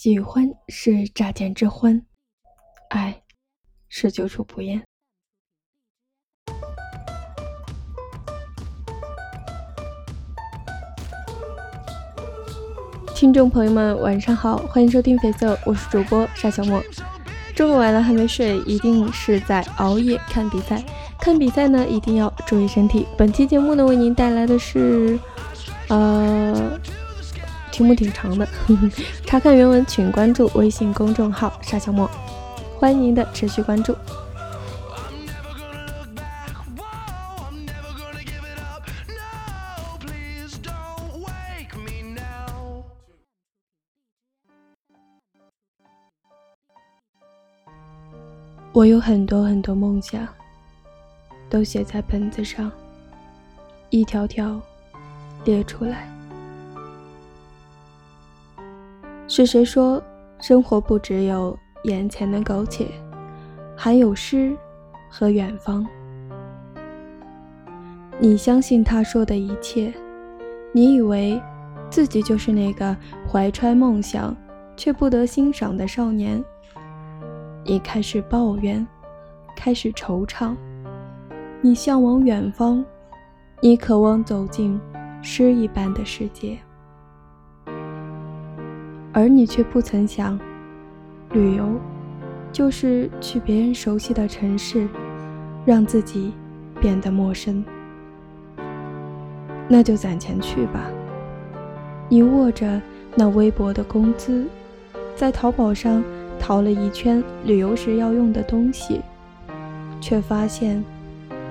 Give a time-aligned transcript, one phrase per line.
[0.00, 2.00] 喜欢是乍见之欢，
[2.90, 3.20] 爱
[3.88, 4.80] 是久处不厌。
[13.12, 16.80] 听众朋友们，晚上好，欢迎收听绯色，我是主播沙小莫。
[17.52, 20.80] 这么晚了还没睡，一定是在熬夜看比赛。
[21.18, 23.04] 看比赛呢，一定要注意身体。
[23.16, 25.18] 本期节目呢，为您带来的是，
[25.88, 26.78] 呃，
[27.78, 28.44] 题目挺长的。
[29.24, 32.10] 查看原文，请关注微信公众号“沙小莫”，
[32.76, 33.96] 欢迎您的持续关注。
[48.72, 50.26] 我有很多很多梦想，
[51.48, 52.72] 都写在本子上，
[53.90, 54.60] 一条条
[55.44, 56.17] 列出来。
[59.30, 60.02] 是谁说
[60.40, 62.86] 生活不只有眼前的苟且，
[63.76, 64.56] 还有诗
[65.10, 65.86] 和远方？
[68.18, 69.92] 你相信他说的一切？
[70.72, 71.38] 你以为
[71.90, 72.96] 自己就是那个
[73.30, 74.34] 怀揣梦想
[74.78, 76.42] 却不得欣赏的少年？
[77.64, 78.84] 你开始抱怨，
[79.54, 80.56] 开始惆怅。
[81.60, 82.82] 你向往远方，
[83.60, 84.80] 你渴望走进
[85.20, 86.56] 诗一般的世界，
[89.12, 90.38] 而你却不曾想，
[91.32, 91.66] 旅游
[92.52, 94.88] 就是去别人熟悉的城市，
[95.64, 96.32] 让自己
[96.80, 97.64] 变得陌生。
[99.68, 100.90] 那就攒钱去吧。
[102.08, 102.80] 你握着
[103.14, 104.46] 那微薄的工资，
[105.14, 106.02] 在淘宝上。
[106.40, 109.00] 淘了一圈旅游时要用的东西，
[110.00, 110.82] 却发现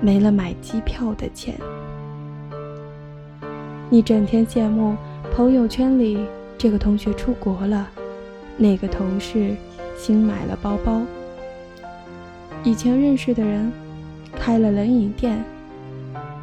[0.00, 1.56] 没了买机票的钱。
[3.90, 4.94] 你整天羡慕
[5.34, 6.24] 朋友圈里
[6.58, 7.88] 这个同学出国了，
[8.56, 9.54] 那个同事
[9.96, 11.02] 新买了包包，
[12.64, 13.70] 以前认识的人
[14.34, 15.44] 开了冷饮店，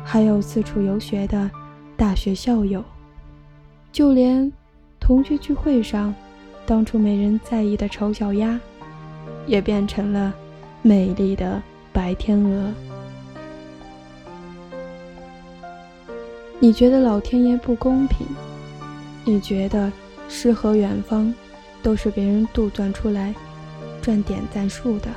[0.03, 1.49] 还有四处游学的
[1.97, 2.83] 大学校友，
[3.91, 4.51] 就连
[4.99, 6.13] 同学聚会上。
[6.65, 8.57] 当初没人在意的丑小鸭，
[9.45, 10.33] 也变成了
[10.81, 11.61] 美丽的
[11.91, 12.73] 白天鹅。
[16.59, 18.25] 你觉得老天爷不公平？
[19.25, 19.91] 你觉得
[20.35, 21.31] 诗和远方
[21.83, 23.35] 都是别人杜撰出来
[24.01, 25.07] 赚点赞数的？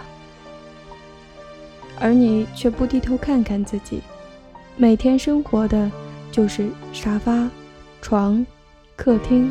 [1.99, 4.03] 而你却不低头看看自己，
[4.77, 5.91] 每天生活的
[6.31, 7.49] 就是沙发、
[8.03, 8.45] 床、
[8.95, 9.51] 客厅、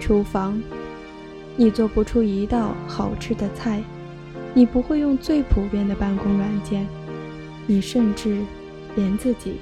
[0.00, 0.60] 厨房。
[1.56, 3.82] 你做不出一道好吃的菜，
[4.54, 6.86] 你不会用最普遍的办公软件，
[7.66, 8.42] 你甚至
[8.96, 9.60] 连自己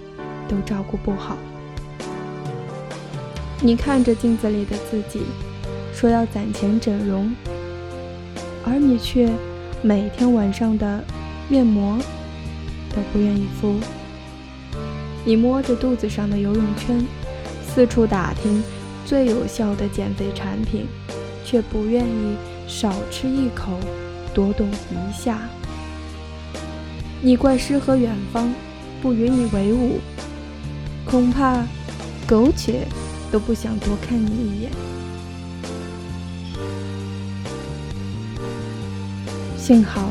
[0.49, 1.37] 都照顾不好。
[3.60, 5.22] 你看着镜子里的自己，
[5.92, 7.34] 说要攒钱整容，
[8.65, 9.31] 而你却
[9.82, 11.03] 每天晚上的
[11.48, 11.98] 面膜
[12.91, 13.76] 都不愿意敷。
[15.25, 17.04] 你摸着肚子上的游泳圈，
[17.66, 18.62] 四处打听
[19.06, 20.87] 最有效的减肥产品。
[21.47, 23.78] 却不愿意少吃一口，
[24.32, 25.38] 多动一下。
[27.20, 28.50] 你怪诗和远方
[29.03, 30.00] 不与你为伍，
[31.04, 31.62] 恐怕
[32.26, 32.87] 苟且
[33.34, 34.71] 都不想多看你一眼。
[39.59, 40.09] 幸好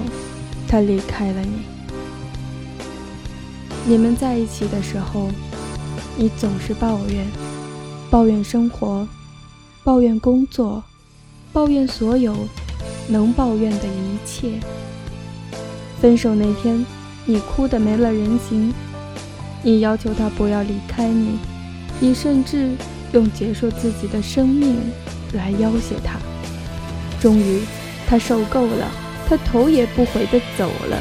[0.67, 1.61] 他离开了你。
[3.85, 5.29] 你们在一起的时候，
[6.17, 7.25] 你总是抱怨，
[8.09, 9.07] 抱怨生活，
[9.85, 10.83] 抱怨工作。
[11.53, 12.35] 抱怨所有
[13.07, 14.59] 能抱怨的一切。
[16.01, 16.85] 分手那天，
[17.25, 18.73] 你哭得没了人形，
[19.63, 21.37] 你要求他不要离开你，
[22.01, 22.71] 你甚至
[23.13, 24.77] 用结束自己的生命
[25.33, 26.19] 来要挟他。
[27.19, 27.61] 终于，
[28.05, 28.91] 他受够了，
[29.27, 30.99] 他头也不回地走了。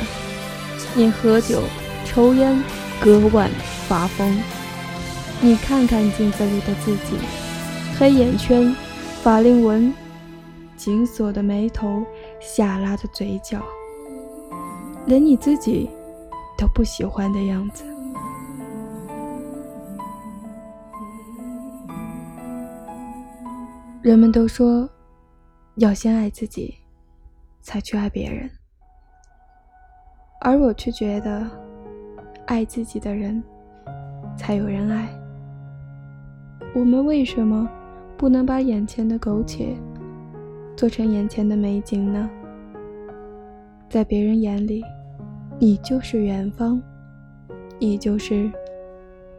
[0.94, 1.62] 你喝酒、
[2.04, 2.62] 抽烟、
[3.00, 3.50] 割腕、
[3.88, 4.40] 发疯。
[5.40, 7.16] 你看看镜子里的自己，
[7.98, 8.74] 黑眼圈、
[9.22, 9.92] 法令纹。
[10.76, 12.04] 紧锁的眉头，
[12.40, 13.62] 下拉的嘴角，
[15.06, 15.88] 连你自己
[16.58, 17.84] 都不喜欢的样子。
[24.02, 24.90] 人们都说，
[25.76, 26.74] 要先爱自己，
[27.60, 28.50] 才去爱别人，
[30.40, 31.48] 而我却觉得，
[32.46, 33.40] 爱自己的人，
[34.36, 35.08] 才有人爱。
[36.74, 37.70] 我们为什么
[38.18, 39.76] 不能把眼前的苟且？
[40.76, 42.28] 做成眼前的美景呢？
[43.88, 44.82] 在别人眼里，
[45.60, 46.82] 你就是远方，
[47.78, 48.50] 你就是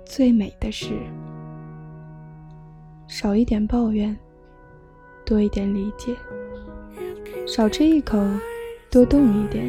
[0.05, 0.97] 最美的事。
[3.07, 4.17] 少一点抱怨，
[5.33, 6.15] 多一点理解。
[7.47, 8.19] 少吃一口，
[8.91, 9.65] 多动一点。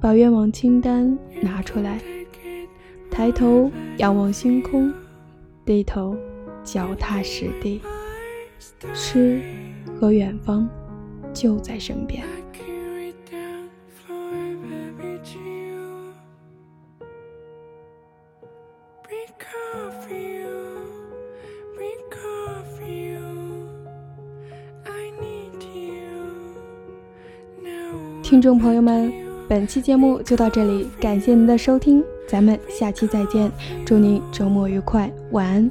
[0.00, 2.00] 把愿望清单拿出来，
[3.10, 4.90] 抬头仰望星空，
[5.66, 6.16] 低头
[6.62, 7.82] 脚踏实地，
[8.94, 9.42] 诗
[10.00, 10.66] 和远方
[11.34, 12.24] 就在身边。
[28.24, 29.12] 听众朋友们，
[29.46, 33.52] 本期节目就到这里，感谢您的收听，咱们下期再见，
[33.84, 35.70] 祝您周末愉快，晚安。